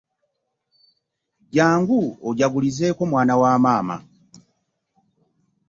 Jjangu 1.49 1.99
ojagulizeeko 2.29 3.01
mwana 3.11 3.33
wa 3.41 3.51
maama. 3.63 3.97